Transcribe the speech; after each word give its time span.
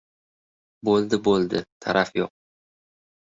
—Bo‘ldi, 0.87 1.19
bo‘ldi, 1.27 1.61
taraf 1.87 2.11
yo‘q. 2.21 2.31